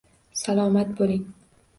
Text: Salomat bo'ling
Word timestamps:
Salomat 0.39 0.95
bo'ling 1.01 1.23